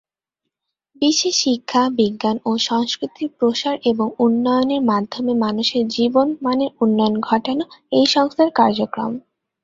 [1.01, 7.63] বিশ্বে শিক্ষা, বিজ্ঞান ও সংস্কৃতির প্রসার এবং উন্নয়নের মাধ্যমে মানুষের জীবন মানের উন্নয়ন ঘটানো
[7.91, 9.11] এই সংস্থার কার্যক্রম।